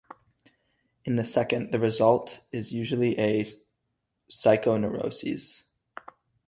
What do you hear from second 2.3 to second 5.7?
is usually a psychoneurosis.